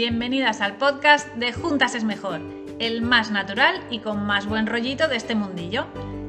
[0.00, 2.40] Bienvenidas al podcast de Juntas es Mejor,
[2.78, 5.84] el más natural y con más buen rollito de este mundillo.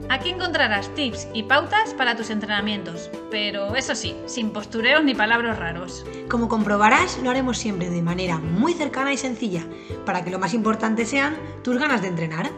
[0.09, 5.57] Aquí encontrarás tips y pautas para tus entrenamientos, pero eso sí, sin postureos ni palabras
[5.57, 6.05] raros.
[6.29, 9.63] Como comprobarás, lo haremos siempre de manera muy cercana y sencilla,
[10.05, 12.51] para que lo más importante sean tus ganas de entrenar.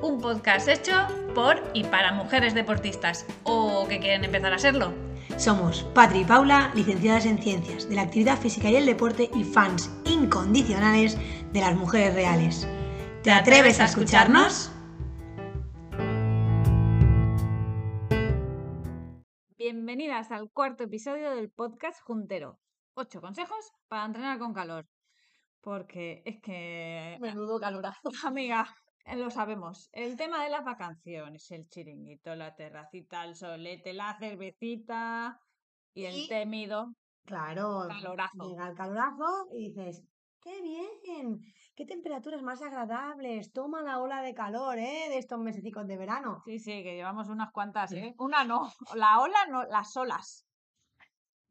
[0.00, 0.94] Un podcast hecho
[1.34, 5.09] por y para mujeres deportistas o que quieren empezar a serlo.
[5.40, 9.42] Somos Patri y Paula, licenciadas en Ciencias de la Actividad Física y el Deporte y
[9.42, 11.16] fans incondicionales
[11.50, 12.68] de las mujeres reales.
[13.22, 14.70] ¿Te atreves a escucharnos?
[19.56, 22.58] Bienvenidas al cuarto episodio del podcast Juntero.
[22.92, 24.86] Ocho consejos para entrenar con calor.
[25.62, 27.16] Porque es que...
[27.18, 28.10] Menudo calorazo.
[28.26, 28.68] Amiga,
[29.16, 29.88] lo sabemos.
[29.92, 35.38] El tema de las vacaciones, el chiringuito, la terracita, el solete, la cervecita
[35.94, 38.48] y el Y- temido Claro, calorazo.
[38.48, 40.02] llega el calorazo y dices,
[40.40, 41.40] ¡qué bien!
[41.76, 43.52] ¡Qué temperaturas más agradables!
[43.52, 45.06] Toma la ola de calor, ¿eh?
[45.08, 46.42] De estos mesecicos de verano.
[46.44, 48.14] Sí, sí, que llevamos unas cuantas, ¿eh?
[48.18, 50.46] Una no, la ola no, las olas.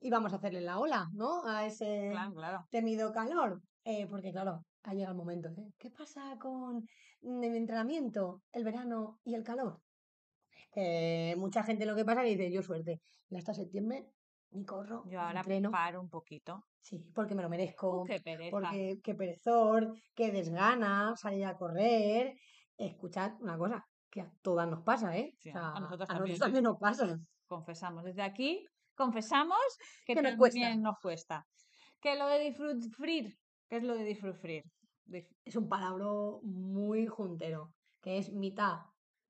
[0.01, 1.45] Y vamos a hacerle la ola, ¿no?
[1.45, 2.65] A ese Claro, claro.
[2.69, 3.61] temido calor.
[3.83, 5.71] Eh, porque claro, ha llegado el momento, ¿eh?
[5.77, 6.85] ¿Qué pasa con
[7.21, 9.81] mm, el entrenamiento, el verano y el calor?
[10.75, 14.05] Eh, mucha gente lo que pasa es que dice, yo suerte, y hasta septiembre
[14.51, 15.71] ni corro, Yo ahora entreno.
[15.71, 16.63] paro un poquito.
[16.81, 18.51] Sí, porque me lo merezco, Uh, qué pereza.
[18.51, 22.35] porque qué perezor, qué desgana, salir a correr.
[22.77, 25.33] Escuchad una cosa, que a todas nos pasa, ¿eh?
[25.39, 25.83] Sí, O sea, a también.
[25.83, 27.17] nosotros también nos pasa.
[27.47, 28.03] Confesamos.
[28.03, 29.57] Desde aquí confesamos
[30.05, 30.75] que, Que nos también cuesta.
[30.75, 31.47] nos cuesta.
[32.01, 32.89] Que lo de disfrutar,
[33.69, 34.63] ¿qué es lo de disfrutar?
[35.45, 36.05] Es un palabra
[36.43, 38.79] muy juntero, que es mitad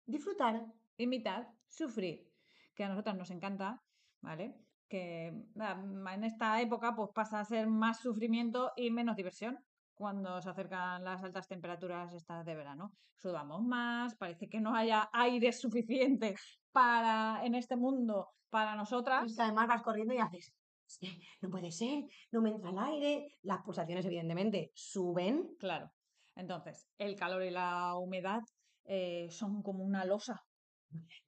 [0.05, 0.65] disfrutar
[0.97, 2.31] imitar, sufrir,
[2.75, 3.81] que a nosotras nos encanta,
[4.21, 4.55] ¿vale?
[4.89, 9.59] Que en esta época pues pasa a ser más sufrimiento y menos diversión
[9.93, 12.91] cuando se acercan las altas temperaturas estas de verano.
[13.15, 16.35] Sudamos más, parece que no haya aire suficiente
[16.71, 19.37] para en este mundo para nosotras.
[19.39, 20.58] Además vas corriendo y haces, "Es que
[21.42, 23.27] no puede ser, no me entra el aire.
[23.42, 25.55] Las pulsaciones, evidentemente, suben.
[25.60, 25.92] Claro.
[26.36, 28.42] Entonces, el calor y la humedad
[28.86, 30.42] eh, son como una losa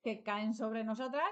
[0.01, 1.29] que caen sobre nosotras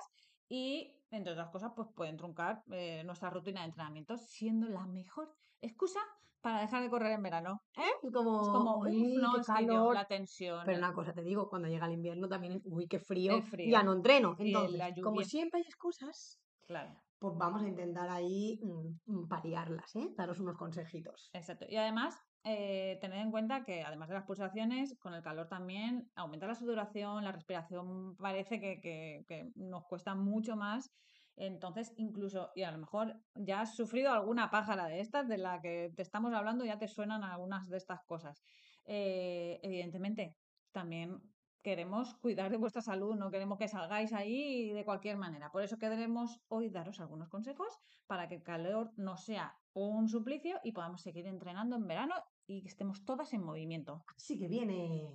[0.48, 5.36] y, entre otras cosas, pues pueden truncar eh, nuestra rutina de entrenamiento, siendo la mejor
[5.62, 6.00] excusa
[6.42, 7.62] para dejar de correr en verano.
[7.78, 7.82] ¿eh?
[8.04, 9.94] Es como, Es como, "Uf, "Uy, no, es calor".
[9.96, 10.66] la tensión.
[10.66, 13.84] Pero una cosa te digo, cuando llega el invierno también es, uy, qué frío, ya
[13.84, 14.36] no entreno.
[14.40, 20.10] Entonces, como siempre hay excusas, Claro, pues vamos a intentar ahí mm, paliarlas, ¿eh?
[20.16, 21.30] Daros unos consejitos.
[21.34, 21.66] exacto.
[21.68, 26.12] Y además, eh, tened en cuenta que además de las pulsaciones, con el calor también
[26.16, 30.92] aumenta la sudoración, la respiración parece que, que- que nos cuesta mucho más.
[31.36, 35.60] Entonces, incluso, y a lo mejor ya has sufrido alguna pájara de estas, de la
[35.62, 38.44] que te estamos hablando, ya te suenan algunas de estas cosas.
[38.86, 40.36] Eh, evidentemente,
[40.72, 41.18] también
[41.62, 45.52] queremos cuidar de vuestra salud, no queremos que salgáis ahí de cualquier manera.
[45.52, 47.78] Por eso queremos hoy daros algunos consejos
[48.08, 52.16] para que el calor no sea un suplicio y podamos seguir entrenando en verano
[52.48, 54.04] y que estemos todas en movimiento.
[54.16, 55.10] Así que viene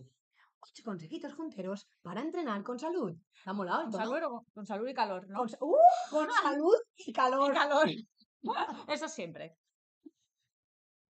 [0.60, 3.14] ocho consejitos junteros para entrenar con salud.
[3.42, 5.38] ¿Te ha molado Con salud, o- con salud y calor, ¿no?
[5.40, 5.76] Con, ¡Uh!
[6.10, 7.50] con salud y calor.
[7.50, 7.88] Y calor.
[8.88, 9.56] Eso siempre.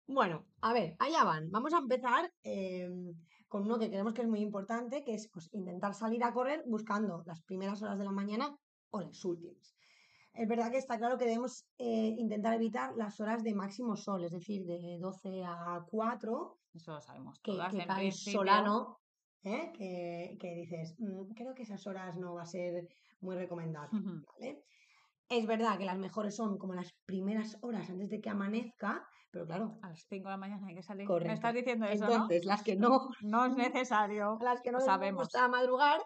[0.06, 1.50] Bueno, a ver, allá van.
[1.50, 3.14] Vamos a empezar em,
[3.50, 6.62] con uno que creemos que es muy importante, que es pues, intentar salir a correr
[6.66, 8.56] buscando las primeras horas de la mañana
[8.90, 9.74] o las últimas.
[10.32, 14.22] Es verdad que está claro que debemos eh, intentar evitar las horas de máximo sol,
[14.24, 17.74] es decir, de 12 a 4, Eso lo sabemos que, todas.
[17.74, 19.00] que cae solano,
[19.42, 19.72] ¿eh?
[19.76, 22.86] que, que dices, "Mm, creo que esas horas no va a ser
[23.20, 23.98] muy recomendable.
[25.30, 29.46] Es verdad que las mejores son como las primeras horas antes de que amanezca, pero
[29.46, 31.06] claro, A las 5 de la mañana hay que salir.
[31.06, 31.28] Correcto.
[31.28, 33.46] Me estás diciendo eso, entonces las que no, ¿no?
[33.46, 34.38] Es necesario.
[34.42, 35.22] las que no sabemos.
[35.22, 36.02] gusta madrugar,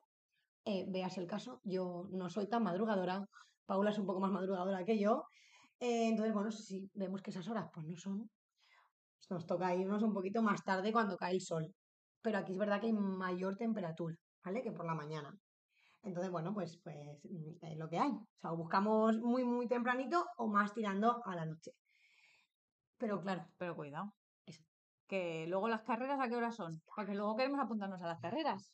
[0.66, 3.24] eh, veas el caso, yo no soy tan madrugadora,
[3.64, 5.24] Paula es un poco más madrugadora que yo,
[5.80, 8.28] eh, entonces bueno, si vemos que esas horas pues no son,
[9.16, 11.74] pues nos toca irnos un poquito más tarde cuando cae el sol,
[12.20, 14.14] pero aquí es verdad que hay mayor temperatura,
[14.44, 14.62] ¿vale?
[14.62, 15.34] Que por la mañana.
[16.04, 18.10] Entonces, bueno, pues, pues mm, es lo que hay.
[18.10, 21.72] O sea, o buscamos muy, muy tempranito o más tirando a la noche.
[22.98, 24.14] Pero claro, Pero cuidado.
[24.46, 24.62] Eso.
[25.06, 26.82] Que luego las carreras, ¿a qué hora son?
[26.94, 28.72] Porque luego queremos apuntarnos a las carreras.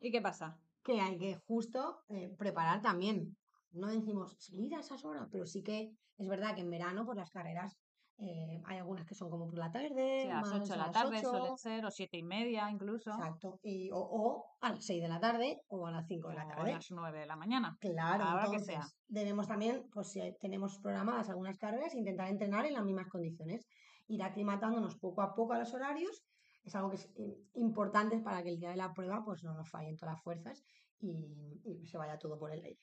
[0.00, 0.58] ¿Y qué pasa?
[0.86, 3.36] que hay que justo eh, preparar también.
[3.72, 7.16] No decimos salir a esas horas, pero sí que es verdad que en verano, pues
[7.18, 7.76] las carreras,
[8.18, 10.78] eh, hay algunas que son como por la tarde, Sí, a las más 8 de
[10.78, 13.10] la tarde 8, suele ser, o 7 y media incluso.
[13.10, 13.60] Exacto.
[13.62, 16.44] Y, o, o a las 6 de la tarde o a las 5 de la
[16.46, 16.72] o a tarde.
[16.72, 17.76] las 9 de la mañana.
[17.78, 18.86] Claro, a la hora que entonces sea.
[19.08, 23.66] debemos también, pues si tenemos programadas algunas carreras, intentar entrenar en las mismas condiciones.
[24.08, 26.22] ir aclimatándonos poco a poco a los horarios
[26.64, 27.08] es algo que es
[27.54, 30.64] importante para que el día de la prueba pues no nos fallen todas las fuerzas
[31.00, 32.80] y, y se vaya todo por el aire.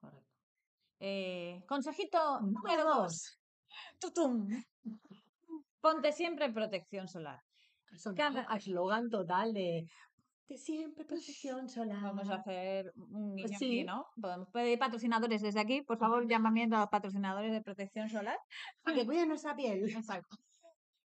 [0.00, 0.32] Correcto.
[1.00, 3.38] Eh, consejito número dos.
[4.00, 4.48] Tutum.
[5.80, 7.40] Ponte siempre protección solar.
[7.92, 9.86] Eslogan total de
[10.46, 12.02] ponte siempre protección solar.
[12.02, 13.54] Vamos a hacer un guiño Sí.
[13.54, 14.06] aquí, ¿no?
[14.20, 15.82] Podemos pedir patrocinadores desde aquí.
[15.82, 18.38] Por favor, llamamiento a los patrocinadores de protección solar.
[18.82, 19.84] Para que cuiden nuestra piel.
[20.08, 20.36] Exacto.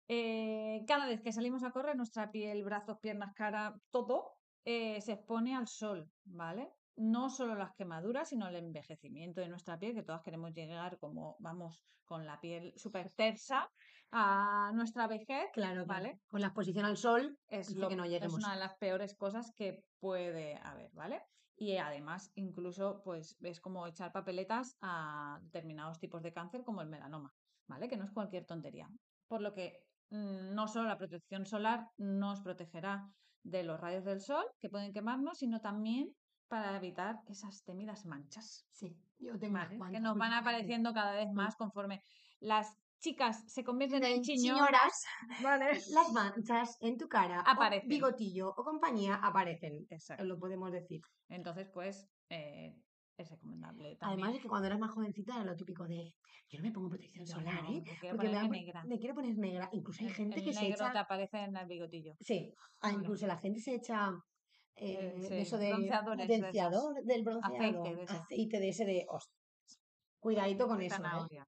[0.07, 4.31] Eh, cada vez que salimos a correr, nuestra piel, brazos, piernas, cara, todo
[4.65, 6.71] eh, se expone al sol, ¿vale?
[6.99, 11.37] No solo las quemaduras, sino el envejecimiento de nuestra piel, que todas queremos llegar como,
[11.39, 13.69] vamos, con la piel súper tersa
[14.11, 16.19] a nuestra vejez, Claro, ¿vale?
[16.27, 18.35] Con la exposición al sol Es, lo- que no es lleguemos.
[18.43, 21.21] una de las peores cosas que puede haber, ¿vale?
[21.55, 26.89] Y además, incluso, pues es como echar papeletas a determinados tipos de cáncer como el
[26.89, 27.31] melanoma,
[27.67, 27.87] ¿vale?
[27.87, 28.89] Que no es cualquier tontería.
[29.27, 29.77] Por lo que
[30.09, 33.07] mm, no solo la protección solar nos protegerá
[33.43, 36.09] de los rayos del sol que pueden quemarnos, sino también
[36.49, 39.77] para evitar esas temidas manchas, Sí, yo tengo ¿vale?
[39.91, 42.01] Que nos van apareciendo cada vez más conforme
[42.39, 45.05] las chicas se convierten en En chiñoras,
[45.41, 45.71] ¿vale?
[45.93, 49.85] las manchas en tu cara, o bigotillo o compañía aparecen.
[49.89, 50.25] Exacto.
[50.25, 51.01] Lo podemos decir.
[51.29, 52.75] Entonces, pues, eh,
[53.15, 54.19] es recomendable también.
[54.21, 56.13] Además es que cuando eras más jovencita era lo típico de
[56.49, 57.83] yo no me pongo protección Yo solar, no, ¿eh?
[57.99, 58.83] quiero Porque me, negra.
[58.85, 59.69] me quiero poner negra.
[59.71, 60.91] Incluso hay El- gente el que se negro echa.
[60.93, 62.15] te aparece en el bigotillo.
[62.19, 64.11] Sí, ah, incluso la gente se echa
[64.79, 68.13] eh, Eh, de sí, eso de bronceadores de potenciador del bronceado, de ese.
[68.13, 69.07] aceite de ese de.
[70.19, 71.43] Cuidadito con eso, ¿eh?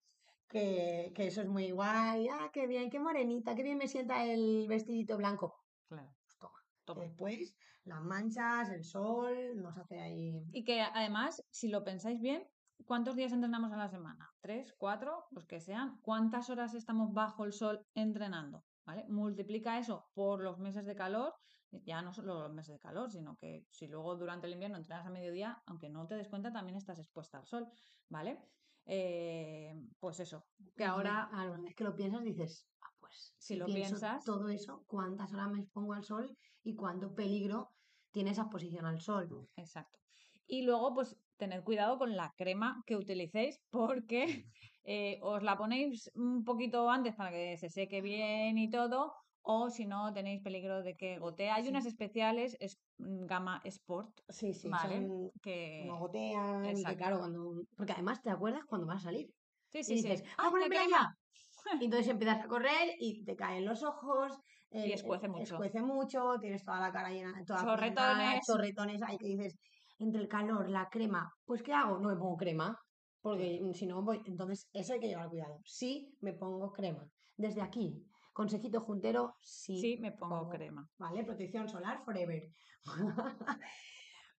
[0.47, 2.27] Que, que eso es muy guay.
[2.29, 5.55] Ah, qué bien, qué morenita, qué bien me sienta el vestidito blanco.
[5.87, 6.09] Claro.
[6.23, 6.59] Pues toma.
[6.85, 7.01] toma.
[7.03, 7.55] Después,
[7.85, 10.43] las manchas, el sol, nos hace ahí.
[10.51, 12.45] Y que además, si lo pensáis bien,
[12.85, 14.29] ¿cuántos días entrenamos a la semana?
[14.41, 14.73] ¿Tres?
[14.77, 15.25] ¿Cuatro?
[15.31, 15.99] Los que sean.
[16.01, 18.63] ¿Cuántas horas estamos bajo el sol entrenando?
[18.85, 19.05] ¿Vale?
[19.09, 21.33] Multiplica eso por los meses de calor,
[21.71, 25.05] ya no solo los meses de calor, sino que si luego durante el invierno entrenas
[25.05, 27.67] a mediodía, aunque no te des cuenta, también estás expuesta al sol,
[28.09, 28.39] ¿vale?
[28.85, 30.43] Eh, pues eso,
[30.75, 34.49] que ahora claro, es que lo piensas, dices, ah, pues Si si lo piensas- todo
[34.49, 37.69] eso, cuántas horas me expongo al sol y cuánto peligro
[38.11, 39.47] tiene esa exposición al sol.
[39.55, 39.99] Exacto.
[40.47, 44.45] Y luego, pues, tened cuidado con la crema que utilicéis porque
[44.83, 49.69] eh, os la ponéis un poquito antes para que se seque bien y todo, o
[49.69, 51.49] si no, tenéis peligro de que gotee.
[51.49, 51.69] Hay Sí.
[51.69, 55.07] unas especiales, es mm, gama Sport, Sí, sí, ¿vale?
[55.07, 55.83] son Que...
[55.85, 57.63] no gotean, y que claro, cuando.
[57.75, 59.27] Porque además te acuerdas cuando vas a salir.
[59.69, 60.07] Sí, y sí, sí.
[60.07, 60.89] dices, ¡Ay, ¡ah, crema!
[60.89, 61.77] ya!
[61.79, 64.37] Y entonces empiezas a correr y te caen los ojos.
[64.69, 65.43] el- escuece el- mucho.
[65.43, 67.89] Escuece mucho, tienes toda la cara llena, toda Chorretones.
[67.89, 69.57] pintada, chorretones ahí que dices,
[69.97, 71.99] entre el calor, la crema, pues ¿qué hago?
[71.99, 72.77] No me pongo crema,
[73.21, 75.59] porque si no voy, entonces eso hay que llevar cuidado.
[75.65, 77.07] Sí me pongo crema.
[77.37, 80.89] Desde aquí, consejito juntero, sí, Sí, me pongo crema.
[80.97, 81.23] ¿Vale?
[81.23, 82.49] Protección solar forever.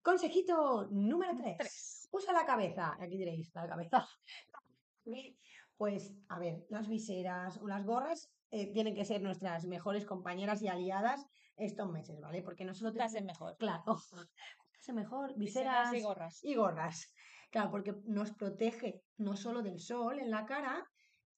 [0.01, 1.57] consejito número 3.
[1.57, 2.07] Tres.
[2.11, 2.95] Usa la cabeza.
[2.99, 4.07] Aquí diréis, la cabeza.
[5.75, 10.61] Pues, a ver, las viseras o las gorras eh, tienen que ser nuestras mejores compañeras
[10.61, 11.25] y aliadas
[11.57, 12.43] estos meses, ¿vale?
[12.43, 13.57] Porque no solo Juntas tenemos- es mejor.
[13.57, 16.43] Claro, juntas mejor, Viseras viseras y gorras.
[16.43, 17.13] y gorras.
[17.49, 20.85] Claro, porque nos protege no solo del sol en la cara,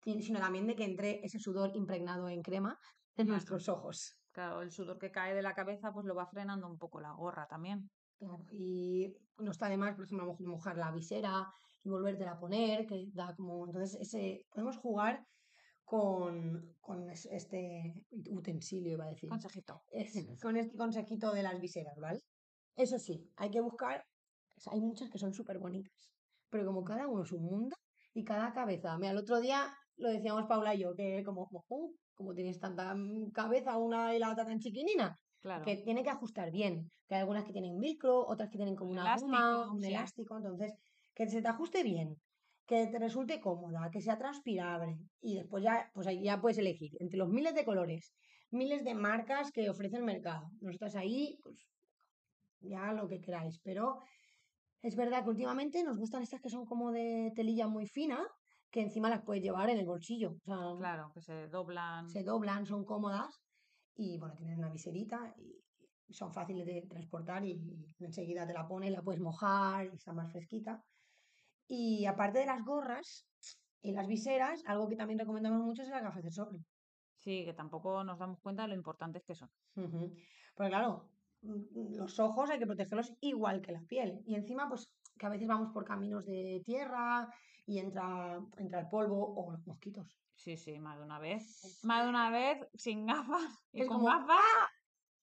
[0.05, 2.77] sino también de que entre ese sudor impregnado en crema
[3.15, 3.31] en Claro.
[3.31, 4.15] nuestros ojos.
[4.31, 7.11] Claro, el sudor que cae de la cabeza pues lo va frenando un poco la
[7.13, 7.89] gorra también.
[8.17, 11.47] Claro, y no está de más, por ejemplo, a lo mejor mojar la visera
[11.83, 13.65] y volvértela a poner, que da como.
[13.65, 15.25] Entonces, ese podemos jugar
[15.83, 17.93] con, con es- este
[18.29, 19.29] utensilio, iba a decir.
[19.29, 19.83] Consejito.
[19.91, 22.19] es- con este consejito de las viseras, ¿vale?
[22.75, 24.03] Eso sí, hay que buscar.
[24.71, 26.11] Hay muchas que son súper bonitas,
[26.49, 27.75] pero como cada uno es un mundo
[28.13, 28.97] y cada cabeza.
[28.97, 32.93] Mira, el otro día lo decíamos Paula y yo, que como, "Oh, como tienes tanta
[32.95, 35.63] mm, cabeza una y la otra tan chiquinina, Claro.
[35.65, 36.91] que tiene que ajustar bien.
[37.07, 39.81] Que hay algunas que tienen velcro, otras que tienen como Un una goma, elástico, un
[39.81, 39.87] sí.
[39.87, 40.37] elástico.
[40.37, 40.73] Entonces,
[41.13, 42.15] que se te ajuste bien,
[42.65, 44.97] que te resulte cómoda, que sea transpirable.
[45.21, 48.13] Y después ya, pues ahí ya puedes elegir entre los miles de colores,
[48.51, 50.47] miles de marcas que ofrece el mercado.
[50.61, 51.57] Nosotras ahí, pues
[52.61, 53.59] ya lo que queráis.
[53.63, 53.99] Pero
[54.81, 58.27] es verdad que últimamente nos gustan estas que son como de telilla muy fina,
[58.71, 60.31] que encima las puedes llevar en el bolsillo.
[60.31, 62.09] O sea, Claro, que se doblan.
[62.09, 63.41] se doblan, son cómodas
[63.95, 67.53] y bueno, tienen una viserita y son fáciles de transportar y,
[67.97, 70.81] y enseguida te la pones, la puedes mojar y está más fresquita.
[71.67, 73.27] Y aparte de las gorras
[73.81, 76.59] y las viseras, algo que también recomendamos mucho es las gafas de sol.
[77.17, 79.49] Sí, que tampoco nos damos cuenta de lo importantes que son.
[79.75, 80.13] Ujú.
[80.55, 81.09] Porque claro,
[81.41, 84.21] los ojos hay que protegerlos igual que la piel.
[84.25, 87.27] Y encima, pues que a veces vamos por caminos de tierra
[87.65, 90.17] y entra, entra el polvo o los mosquitos.
[90.35, 91.79] Sí, sí, más de una vez.
[91.83, 93.41] Más de una vez sin gafas.
[93.73, 94.39] Y Es con como, gafas.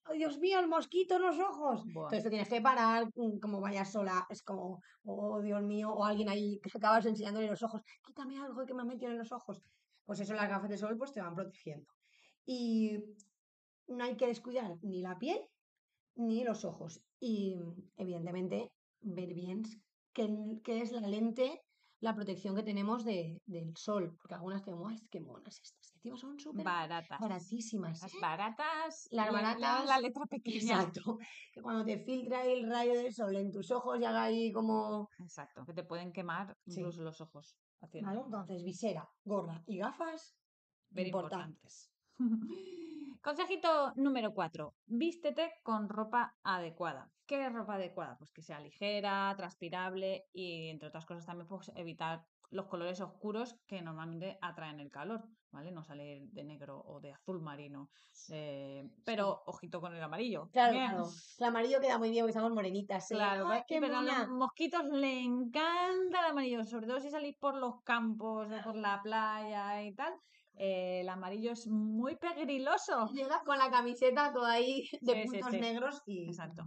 [0.06, 1.84] ¡Oh, Dios mío, el mosquito en los ojos!
[1.86, 6.04] Entonces te tienes que parar, mm, como vayas sola, es como, oh Dios mío, o
[6.04, 9.30] alguien ahí que acabas enseñándole los ojos, quítame algo que me ha metido en los
[9.30, 9.62] ojos.
[10.04, 11.86] Pues eso, las gafas de sol pues te van protegiendo.
[12.44, 12.98] Y
[13.86, 15.40] no hay que descuidar ni la piel
[16.16, 17.00] ni los ojos.
[17.20, 17.56] Y
[17.96, 19.62] evidentemente ver bien
[20.12, 20.28] qué,
[20.64, 21.62] qué es la lente,
[22.02, 25.92] la protección que tenemos de, del sol, porque algunas tenemos, ¡ay, qué monas estas!
[25.94, 27.20] Encima son súper Baratas.
[27.20, 28.02] baratísimas.
[28.02, 28.18] Las ¿eh?
[28.20, 29.08] baratas.
[29.12, 30.82] Las dan baratas, La letra pequeña.
[30.82, 31.18] Exacto.
[31.52, 35.08] Que cuando te filtra el rayo del sol en tus ojos y haga ahí como...
[35.20, 35.64] Exacto.
[35.64, 36.80] Que te pueden quemar Sí.
[36.80, 37.56] incluso los ojos.
[37.80, 38.10] Haciendo.
[38.10, 38.22] ¿Vale?
[38.24, 40.36] Entonces, visera, gorra y gafas,
[40.90, 41.91] Very importantes.
[43.22, 44.74] Consejito número 4.
[44.86, 47.08] Vístete con ropa adecuada.
[47.26, 48.16] ¿Qué es ropa adecuada?
[48.18, 53.56] Pues que sea ligera, transpirable y, entre otras cosas, también pues, evitar los colores oscuros
[53.66, 55.72] que normalmente atraen el calor, ¿vale?
[55.72, 57.90] No salir de negro o de azul marino.
[58.30, 60.50] eh, pero ojito con el amarillo.
[60.52, 60.90] Claro, Bien.
[60.90, 61.08] claro.
[61.38, 63.10] El amarillo queda muy bien porque estamos morenitas.
[63.10, 63.14] ¿eh?
[63.14, 67.36] Claro, ¡Ay, qué pero a los mosquitos le encanta el amarillo, sobre todo si salís
[67.38, 70.12] por los campos o por la playa y tal.
[70.54, 73.08] Eh, el amarillo es muy pegriloso.
[73.12, 75.60] Llegas con la camiseta toda ahí de Sí, puntos sí.
[75.60, 76.28] negros y...
[76.28, 76.64] Exacto.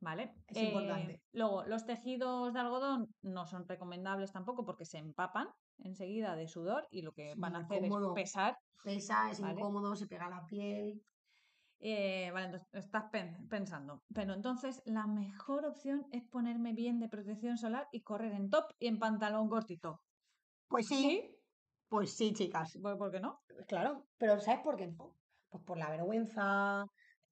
[0.00, 0.32] ¿Vale?
[0.46, 1.22] Es Eh, importante.
[1.32, 5.48] Luego, los tejidos de algodón no son recomendables tampoco porque se empapan
[5.78, 8.14] enseguida de sudor y lo que van a hacer incómodo.
[8.16, 8.56] es pesar.
[8.84, 9.58] Pesa, es Vale.
[9.58, 11.02] incómodo, se pega la piel.
[11.80, 14.02] Eh, vale, entonces estás pen- pensando.
[14.14, 18.66] Pero entonces la mejor opción es ponerme bien de protección solar y correr en top
[18.78, 20.00] y en pantalón cortito.
[20.68, 21.28] Pues sí,
[21.88, 22.78] pues sí, chicas.
[22.80, 23.40] ¿Por qué no?
[23.66, 25.14] Claro, pero ¿sabes por qué no?
[25.48, 26.84] Pues por la vergüenza,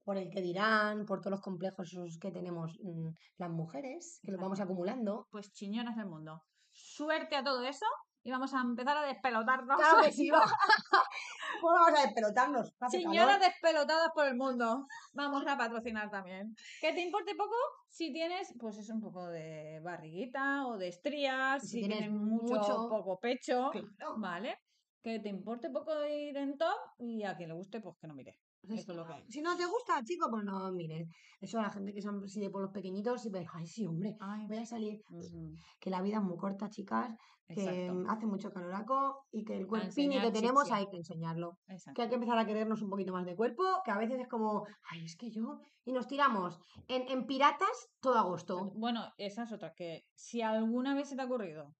[0.04, 3.08] por el que dirán, por todos los complejos que tenemos mm,
[3.38, 5.26] las mujeres, que los vamos acumulando.
[5.30, 6.42] Pues chiñonas del mundo.
[6.72, 7.86] Suerte a todo eso
[8.26, 9.76] y vamos a empezar a despelotarnos.
[9.78, 10.44] Claro que sí, va.
[11.62, 12.74] Vamos a despelotarnos.
[12.90, 14.86] Señoras despelotadas por el mundo.
[15.14, 16.54] Vamos a patrocinar también.
[16.80, 17.54] Que te importe poco
[17.88, 22.12] si tienes, pues es un poco de barriguita o de estrías, Si si, tienes tienes
[22.20, 24.16] mucho, mucho- poco pecho, Claro.
[24.18, 24.58] ¿vale?
[25.02, 28.14] Que te importe poco ir en top y a quien le guste, pues que no
[28.14, 28.34] mire.
[28.66, 29.24] Pues Eso es lo que hay.
[29.28, 31.08] Si no te gusta, chico, pues no, miren.
[31.40, 34.46] Eso a la gente que son así de pueblos pequeñitos, y ay, sí, hombre, Ay,
[34.48, 35.00] voy a salir.
[35.10, 37.14] ujú, Que la vida es muy corta, chicas,
[37.46, 41.58] que Exacto, hace mucho caloraco y que el cuerpini que tenemos hay que enseñarlo.
[41.94, 44.28] Que hay que empezar a querernos un poquito más de cuerpo, que a veces es
[44.28, 45.60] como, ay, es que yo.
[45.84, 48.72] Y nos tiramos en, en piratas todo agosto.
[48.74, 51.76] Bueno, esa es otra, que si alguna vez se te ha ocurrido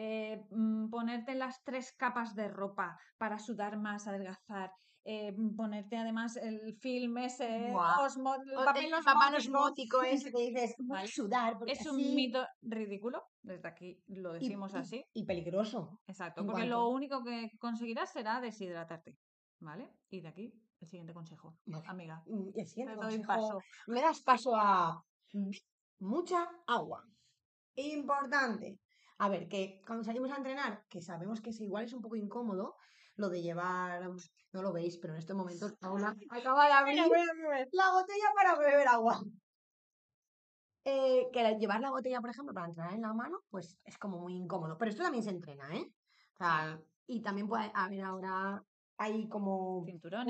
[0.00, 4.70] eh, mm, ponerte las tres capas de ropa para sudar más, adelgazar,
[5.04, 7.96] eh, mm, ponerte además el film ese, Buah.
[8.06, 8.92] osmo- el papel
[9.36, 10.00] osmótico,
[10.30, 11.08] ese que dices, Vale.
[11.08, 11.58] sudar.
[11.58, 16.00] Porque es un así- mito ridículo, desde aquí lo decimos y- así, Y peligroso.
[16.06, 19.16] exacto, porque cuanto- lo único que conseguirás será deshidratarte,
[19.60, 19.90] ¿vale?
[20.10, 21.84] Y de aquí el siguiente consejo, Vale.
[21.88, 23.58] amiga, Mm, y el siguiente consejo, paso.
[23.88, 25.02] me das paso a
[25.98, 27.02] mucha agua.
[27.74, 28.78] Importante.
[29.18, 32.16] A ver, que cuando salimos a entrenar, que sabemos que es igual es un poco
[32.16, 32.76] incómodo,
[33.16, 34.08] lo de llevar,
[34.52, 37.02] no lo veis, pero en estos momentos Paula acaba de abrir
[37.72, 39.20] la botella para beber agua.
[40.90, 44.20] Eh, que llevar la botella, por ejemplo, para entrenar en la mano, pues es como
[44.20, 44.78] muy incómodo.
[44.78, 45.84] Pero esto también se entrena, ¿eh?
[46.32, 48.64] O sea, y también puede haber ahora,
[48.98, 49.78] hay como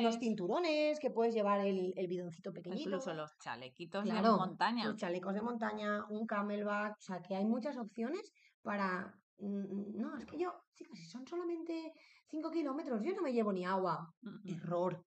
[0.02, 2.82] unos Cinturones, que puedes llevar el, el bidoncito pequeñito.
[2.90, 4.84] incluso los chalequitos de montaña.
[4.84, 8.30] Los chalecos de montaña, un camelback, o sea que hay muchas opciones
[8.62, 9.18] para...
[9.38, 11.92] mm, No, es que yo, chicas, si son solamente
[12.30, 14.12] 5 kilómetros, yo no me llevo ni agua.
[14.44, 15.02] Error,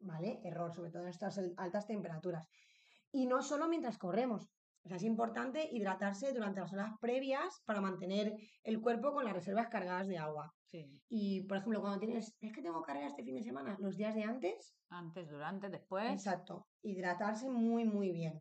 [0.00, 0.40] ¿vale?
[0.44, 2.46] Error, sobre todo en estas al- altas temperaturas.
[3.12, 4.46] Y no solo mientras corremos.
[4.86, 9.34] O sea, es importante hidratarse durante las horas previas para mantener el cuerpo con las
[9.34, 10.54] reservas cargadas de agua.
[10.70, 10.86] Sí.
[11.08, 14.14] Y, por ejemplo, cuando tienes, es que tengo carrera este fin de semana, los días
[14.14, 16.08] de antes, Antes, durante, después.
[16.12, 18.40] Exacto, hidratarse muy, muy bien.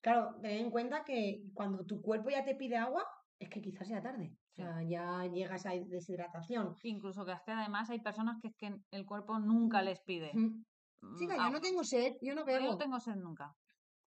[0.00, 3.04] Claro, ten en cuenta que cuando tu cuerpo ya te pide agua,
[3.38, 4.32] es que quizás sea tarde.
[4.50, 6.74] O sea, ya llega esa deshidratación.
[6.82, 10.32] Incluso que que además hay personas que es que el cuerpo nunca les pide.
[10.34, 10.64] Mm.
[11.02, 11.60] mm, Chica, yo no agua.
[11.60, 12.66] tengo sed, yo no Yo bebo.
[12.72, 13.54] no tengo sed nunca.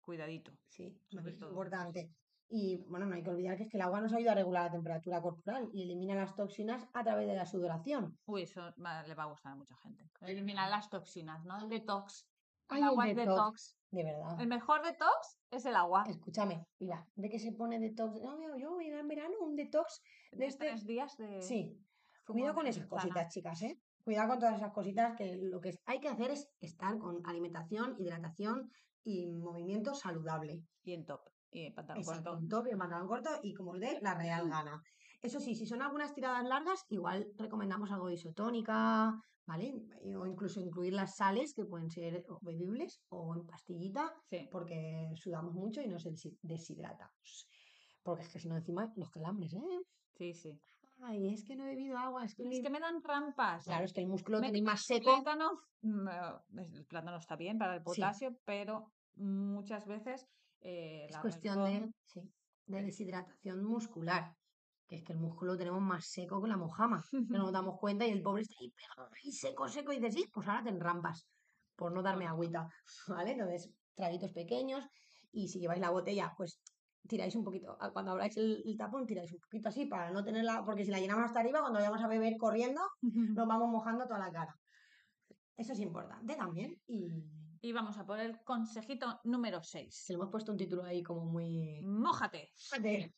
[0.07, 0.53] Cuidadito.
[0.69, 2.09] Sí, es importante.
[2.49, 4.63] Y bueno, no hay que olvidar que es que el agua nos ayuda a regular
[4.63, 8.17] la temperatura corporal y elimina las toxinas a través de la sudoración.
[8.25, 10.05] Uy, eso va- le va a gustar a mucha gente.
[10.21, 11.57] Eliminar las toxinas, ¿no?
[11.59, 12.25] El detox.
[12.69, 13.35] Ay, El el agua es detox.
[13.35, 13.77] detox.
[13.91, 14.39] De verdad.
[14.41, 16.05] El mejor detox es el agua.
[16.07, 18.21] Escúchame, mira, de que se pone detox.
[18.21, 20.67] No, yo, yo voy a ir en verano un detox De de este.
[20.69, 21.77] tres días de Sí,
[22.25, 23.77] Cuidado con esas cositas, chicas, ¿eh?
[24.05, 27.95] Cuidado con todas esas cositas que lo que hay que hacer es estar con alimentación,
[27.99, 28.69] hidratación
[29.07, 30.61] y movimiento saludable.
[30.83, 31.21] Y en top.
[31.51, 32.43] Y en pantalón Exacto, corto.
[32.43, 34.81] un top y un pantalón corto y como os dé la real gana.
[35.21, 39.13] Eso sí, si son algunas tiradas largas, igual recomendamos algo de isotónica,
[39.45, 39.73] ¿vale?
[40.17, 44.47] O incluso incluir las sales que pueden ser bebibles o en pastillita, Sí.
[44.51, 47.47] porque sudamos mucho y nos deshi- deshidratamos.
[48.03, 49.59] Porque es que si no, encima los calambres, ¿eh?
[50.17, 50.51] Sí, sí.
[51.01, 53.65] Ay, es que no he bebido agua, es que, Es mi- que me dan rampas.
[53.65, 55.13] Claro, es que el músculo Me- tenéis más El seco.
[55.15, 57.85] plátano, mm, eh, el plátano está bien para el Sí.
[57.85, 60.27] potasio, pero muchas veces
[60.61, 62.21] eh, Es la cuestión razón- de, sí,
[62.65, 64.33] de deshidratación muscular.
[64.87, 67.03] Que es que el músculo lo tenemos más seco que la mojama.
[67.11, 68.71] Que no nos damos cuenta y el pobre está ahí
[69.23, 69.91] ahí seco, seco.
[69.91, 71.27] Y dices, sí, pues ahora ten rampas.
[71.75, 72.67] Por no darme agüita.
[73.07, 73.31] ¿Vale?
[73.31, 74.85] Entonces, traguitos pequeños.
[75.31, 76.61] Y si lleváis la botella, pues
[77.07, 77.77] tiráis un poquito.
[77.93, 80.63] Cuando abráis el, el tapón, tiráis un poquito así para no tenerla.
[80.65, 82.81] Porque si la llenamos hasta arriba, cuando vayamos a beber corriendo,
[83.35, 84.55] nos vamos mojando toda la cara.
[85.57, 86.81] Eso es importante también.
[86.87, 87.09] Y
[87.61, 90.05] Y vamos a por el consejito número 6.
[90.05, 91.81] se le hemos puesto un título ahí como muy.
[91.83, 92.49] Mójate.
[92.81, 93.13] de-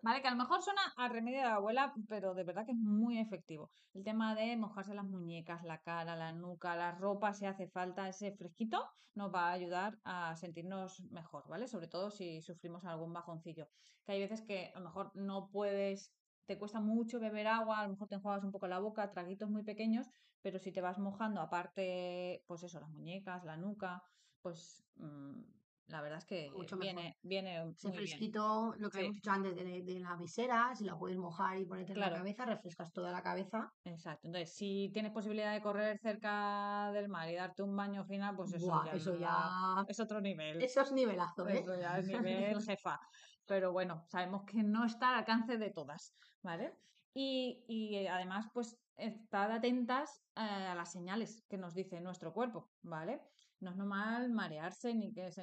[0.00, 2.70] Vale, que a lo mejor suena a remedio de la abuela, pero de verdad que
[2.70, 3.68] es muy efectivo.
[3.92, 8.08] El tema de mojarse las muñecas, la cara, la nuca, la ropa, si hace falta
[8.08, 11.66] ese fresquito, nos va a ayudar a sentirnos mejor, ¿vale?
[11.66, 13.66] Sobre todo si sufrimos algún bajoncillo.
[14.04, 16.14] Que hay veces que a lo mejor no puedes,
[16.46, 19.50] te cuesta mucho beber agua, a lo mejor te enjuagas un poco la boca, traguitos
[19.50, 20.06] muy pequeños,
[20.40, 24.00] pero si te vas mojando, aparte, pues eso, las muñecas, la nuca,
[24.40, 25.42] pues mm,
[25.86, 26.94] la verdad es que Mucho mejor.
[26.94, 27.94] viene, viene muy bien.
[27.94, 29.04] fresquito, lo que Sí.
[29.04, 32.12] hemos dicho antes de, de la visera, si la puedes mojar y ponerte en la
[32.12, 33.70] cabeza, refrescas toda la cabeza.
[33.84, 34.26] Exacto.
[34.28, 38.52] Entonces, si tienes posibilidad de correr cerca del mar y darte un baño final, pues
[38.52, 39.50] eso Buah, ya, eso ya.
[39.88, 40.62] es otro nivel.
[40.62, 41.58] Eso es nivelazo, ¿eh?
[41.60, 42.98] Eso ya es nivel jefa.
[43.46, 46.74] Pero bueno, sabemos que no está al alcance de todas, ¿vale?
[47.14, 52.32] Y, y, eh, además, pues, estar atentas eh, a las señales que nos dice nuestro
[52.32, 53.22] cuerpo, ¿vale?
[53.60, 55.42] No es normal marearse, ni que se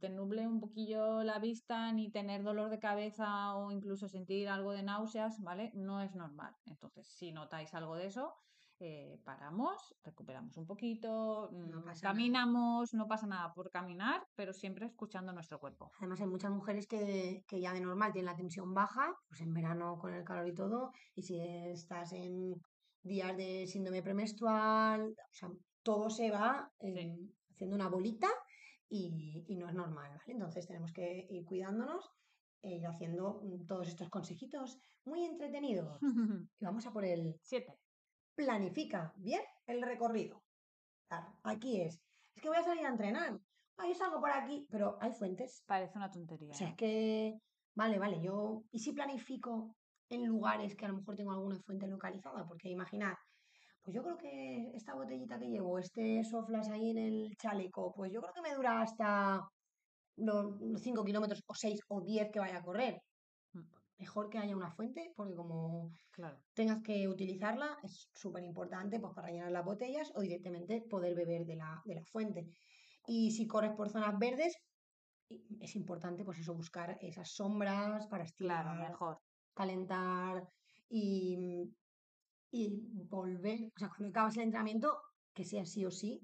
[0.00, 4.72] te nuble un poquillo la vista, ni tener dolor de cabeza o incluso sentir algo
[4.72, 5.70] de náuseas, ¿vale?
[5.74, 6.54] No es normal.
[6.64, 8.34] Entonces, si notáis algo de eso,
[8.82, 12.00] eh, paramos, recuperamos un poquito, No mm, nada.
[12.00, 15.90] caminamos, no pasa nada por caminar, pero siempre escuchando nuestro cuerpo.
[15.98, 19.52] Además, hay muchas mujeres que, que ya de normal tienen la tensión baja, pues en
[19.52, 22.54] verano con el calor y todo, y si estás en
[23.02, 25.50] días de síndrome premenstrual, o sea,
[25.82, 27.16] todo se va eh,
[27.50, 28.28] haciendo una bolita
[28.88, 30.32] y, y no es normal, ¿vale?
[30.32, 32.10] Entonces tenemos que ir cuidándonos
[32.62, 35.98] e ir haciendo mm, todos estos consejitos muy entretenidos.
[36.60, 37.78] Y vamos a por el Siete.
[38.34, 40.42] planifica bien el recorrido.
[41.08, 42.00] Claro, aquí es.
[42.34, 43.40] Es que voy a salir a entrenar.
[43.76, 45.62] Ah, yo salgo por aquí, pero hay fuentes.
[45.66, 46.50] Parece una tontería.
[46.50, 46.76] O sea, es ¿no?
[46.76, 47.40] que,
[47.74, 49.74] vale, vale, yo, ¿y si planifico
[50.10, 52.46] en lugares que a lo mejor tengo alguna fuente localizada?
[52.46, 53.14] Porque imaginad,
[53.82, 58.12] pues yo creo que esta botellita que llevo, este soflas ahí en el chaleco, pues
[58.12, 59.40] yo creo que me dura hasta
[60.16, 63.00] los 5 kilómetros o 6 o 10 que vaya a correr.
[63.54, 63.60] Mm.
[63.98, 66.38] Mejor que haya una fuente, porque como Claro.
[66.54, 71.44] tengas que utilizarla, es súper importante pues, para llenar las botellas o directamente poder beber
[71.46, 72.46] de la, de la fuente.
[73.06, 74.54] Y si corres por zonas verdes,
[75.60, 79.18] es importante pues eso, buscar esas sombras para Claro, estirar, mejor.
[79.54, 80.48] Calentar
[80.88, 81.70] y,
[82.50, 84.98] y volver, o sea, cuando acabas el entrenamiento,
[85.34, 86.20] que sea sí o sí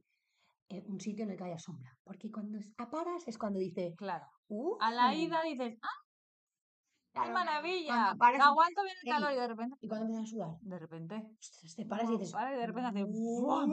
[0.69, 1.93] eh, un sitio en el que haya sombra.
[2.05, 4.27] Porque cuando es- a paras es cuando dice, Claro.
[4.49, 5.89] "Uf, A la ida dices, ¡ah,
[7.13, 8.15] qué claro, maravilla!
[8.19, 10.79] paras y- Aguanto bien el calor y de repente, y cuando empiezas a sudar, de
[10.79, 13.73] repente, ostras, te paras y dices, de repente hace "Buah", ¡buam!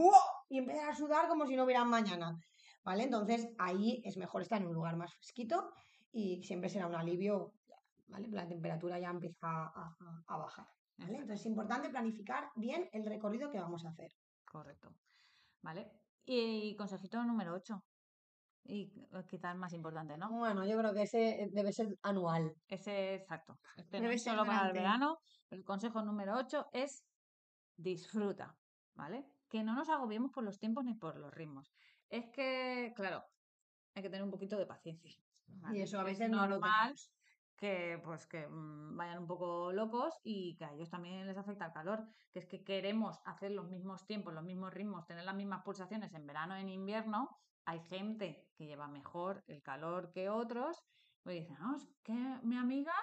[0.50, 2.38] y empiezas a sudar como si no hubiera mañana,
[2.84, 3.04] ¿vale?
[3.04, 5.72] Entonces ahí es mejor estar en un lugar más fresquito
[6.12, 7.54] y siempre será un alivio,
[8.14, 8.28] ¿vale?
[8.30, 10.66] La temperatura ya empieza a, a- a bajar,
[10.98, 11.12] ¿vale?
[11.14, 11.22] Exacto.
[11.22, 14.12] Entonces es importante planificar bien el recorrido que vamos a hacer.
[14.46, 14.90] Correcto.
[15.62, 15.92] ¿Vale?
[16.26, 17.84] Y consejito número 8.
[18.66, 20.30] Y eh, quizás más importante, ¿no?
[20.30, 22.54] Bueno, yo creo que ese debe ser anual.
[22.68, 23.60] Ese exacto.
[23.76, 25.18] Este no Debe es ser solo para el verano.
[25.50, 27.04] El consejo número 8 es
[27.76, 28.56] disfruta,
[28.94, 29.26] ¿vale?
[29.50, 31.74] Que no nos agobiemos por los tiempos ni por los ritmos.
[32.10, 33.24] Es que, claro,
[33.96, 35.12] hay que tener un poquito de paciencia.
[35.74, 37.12] Y eso a Es veces no lo tenemos.
[37.64, 41.68] Que pues que mm, vayan un poco locos y que a ellos también les afecta
[41.68, 45.34] el calor, que es que queremos hacer los mismos tiempos, los mismos ritmos, tener las
[45.34, 47.30] mismas pulsaciones en verano en invierno.
[47.64, 50.84] Hay gente que lleva mejor el calor que otros,
[51.24, 52.96] pues dicen, no, es que mi amiga,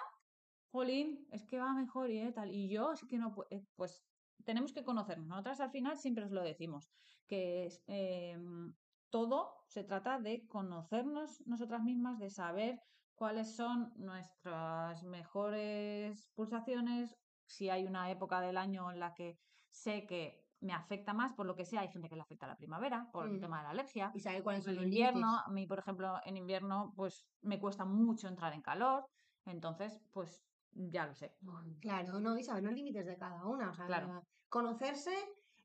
[0.69, 4.05] jolín, es que va mejor y eh, tal, y yo es que no puedo, pues
[4.45, 5.27] tenemos que conocernos.
[5.27, 6.87] Nosotras al final siempre os lo decimos,
[7.25, 8.75] que em,
[9.09, 12.79] todo se trata de conocernos nosotras mismas, de saber
[13.21, 19.37] cuáles son nuestras mejores pulsaciones, si hay una época del año en la que
[19.69, 22.55] sé que me afecta más, por lo que sea, hay gente que le afecta la
[22.55, 23.41] primavera, por el Mm.
[23.41, 25.43] tema de la alergia, Y saber cuáles son los invierno, límites.
[25.45, 29.05] a mí, por ejemplo, en invierno, pues me cuesta mucho entrar en calor,
[29.45, 31.35] entonces, pues ya lo sé.
[31.79, 33.69] Claro, no, y saber los límites de cada una.
[33.69, 34.23] O sea, Claro.
[34.49, 35.13] conocerse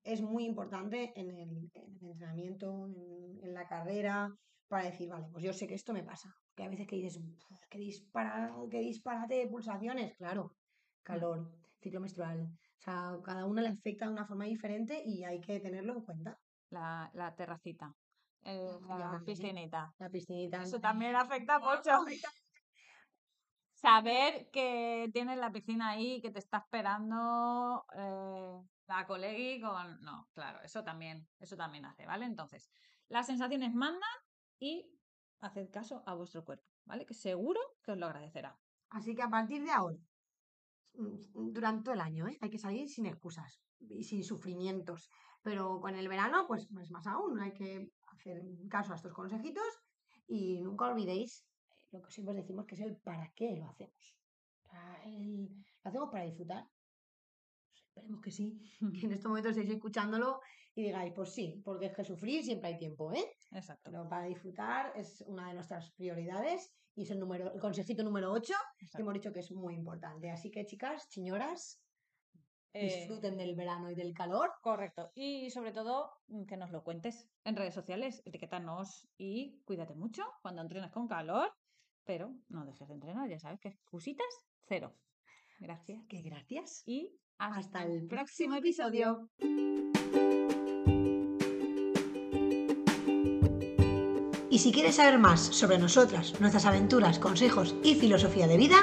[0.03, 4.29] es muy importante en el, en el entrenamiento, en, en la carrera,
[4.69, 6.29] para decir, vale, pues yo sé que esto me pasa.
[6.57, 7.79] Que a veces que dices, "Uf, qué
[8.71, 10.17] qué disparate de pulsaciones.
[10.17, 10.57] Claro,
[11.03, 12.41] calor, ciclo menstrual.
[12.43, 16.01] O sea, cada una le afecta de una forma diferente y hay que tenerlo en
[16.03, 16.39] cuenta.
[16.71, 17.95] La, la terracita,
[18.43, 19.95] eh, Ya, la piscinita.
[19.99, 20.63] La piscinita.
[20.63, 22.05] Eso también afecta mucho.
[23.75, 30.01] Saber que tienes la piscina ahí, que te está esperando eh, la colegui con...
[30.01, 32.25] No, claro, eso también, eso también hace, ¿vale?
[32.25, 32.71] Entonces,
[33.09, 34.01] las sensaciones mandan
[34.59, 34.91] y
[35.41, 37.07] haced caso a vuestro cuerpo, ¿vale?
[37.07, 38.59] Que seguro que os lo agradecerá.
[38.91, 39.99] Así que a partir de ahora,
[40.95, 42.39] mm, durante todo el año, ¿eh?
[42.41, 45.11] hay que salir sin excusas y sin sufrimientos.
[45.43, 49.65] Pero con el verano, pues, pues más aún, hay que hacer caso a estos consejitos
[50.27, 53.69] y nunca olvidéis eh, lo que siempre os decimos, que es el para qué lo
[53.69, 54.17] hacemos.
[55.05, 55.49] El-
[55.83, 56.65] lo hacemos para disfrutar.
[57.71, 58.59] Pues esperemos que sí,
[59.01, 60.41] que en estos momentos estéis escuchándolo
[60.77, 63.25] y digáis, pues sí, porque es que sufrir siempre hay tiempo, ¿eh?
[63.51, 63.91] Exacto.
[63.91, 68.31] Pero para disfrutar es una de nuestras prioridades y es el, número, el consejito número
[68.31, 70.31] 8 que hemos dicho que es muy importante.
[70.31, 71.83] Así que, chicas, señoras,
[72.75, 74.51] Eh, disfruten del verano y del calor.
[74.61, 75.11] Correcto.
[75.15, 80.23] Y sobre todo, mm, que nos lo cuentes en redes sociales, etiquétanos y cuídate mucho
[80.43, 81.49] cuando entrenes con calor,
[82.05, 84.27] pero no dejes de entrenar, ya sabes que excusitas
[84.69, 84.95] cero.
[85.59, 86.05] Gracias.
[86.07, 86.83] Que gracias.
[86.85, 89.31] Y hasta, Hasta el próximo episodio.
[94.57, 98.77] Y si quieres saber más sobre nosotras, nuestras aventuras, consejos y filosofía de vida,